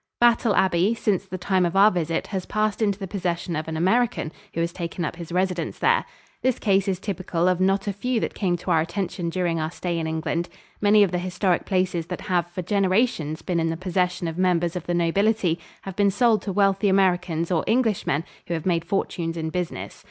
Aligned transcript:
Battle 0.19 0.55
Abbey, 0.55 0.95
since 0.95 1.25
the 1.27 1.37
time 1.37 1.63
of 1.63 1.75
our 1.75 1.91
visit, 1.91 2.25
has 2.25 2.47
passed 2.47 2.81
into 2.81 2.97
the 2.97 3.05
possession 3.05 3.55
of 3.55 3.67
an 3.67 3.77
American, 3.77 4.31
who 4.55 4.59
has 4.59 4.73
taken 4.73 5.05
up 5.05 5.17
his 5.17 5.31
residence 5.31 5.77
there. 5.77 6.05
This 6.41 6.57
case 6.57 6.87
is 6.87 6.99
typical 6.99 7.47
of 7.47 7.59
not 7.61 7.85
a 7.87 7.93
few 7.93 8.19
that 8.21 8.33
came 8.33 8.57
to 8.57 8.71
our 8.71 8.81
attention 8.81 9.29
during 9.29 9.59
our 9.59 9.69
stay 9.69 9.99
in 9.99 10.07
England. 10.07 10.49
Many 10.81 11.03
of 11.03 11.11
the 11.11 11.19
historic 11.19 11.67
places 11.67 12.07
that 12.07 12.21
have 12.21 12.47
for 12.47 12.63
generations 12.63 13.43
been 13.43 13.59
in 13.59 13.69
the 13.69 13.77
possession 13.77 14.27
of 14.27 14.39
members 14.39 14.75
of 14.75 14.87
the 14.87 14.95
nobility 14.95 15.59
have 15.83 15.95
been 15.95 16.09
sold 16.09 16.41
to 16.41 16.51
wealthy 16.51 16.89
Americans 16.89 17.51
or 17.51 17.63
Englishmen 17.67 18.23
who 18.47 18.55
have 18.55 18.65
made 18.65 18.83
fortunes 18.83 19.37
in 19.37 19.51
business. 19.51 19.99